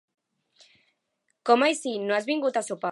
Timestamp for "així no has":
1.69-2.31